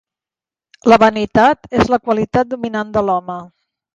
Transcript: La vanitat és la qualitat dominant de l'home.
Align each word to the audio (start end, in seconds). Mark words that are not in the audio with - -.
La 0.93 0.97
vanitat 1.03 1.69
és 1.81 1.91
la 1.95 2.01
qualitat 2.07 2.51
dominant 2.55 2.93
de 2.97 3.07
l'home. 3.11 3.37